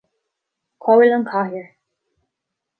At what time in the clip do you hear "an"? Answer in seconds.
1.17-1.27